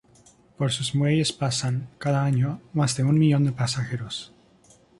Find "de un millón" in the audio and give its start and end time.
2.97-3.43